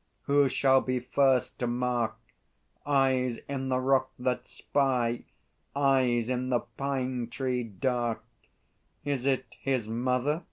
[0.22, 2.16] _Who shall be first, to mark
[2.86, 5.24] Eyes in the rock that spy,
[5.76, 8.24] Eyes in the pine tree dark
[9.04, 10.44] Is it his mother?